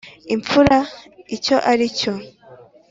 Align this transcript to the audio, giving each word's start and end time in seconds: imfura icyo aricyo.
imfura 0.35 0.77
icyo 1.35 1.55
aricyo. 1.71 2.13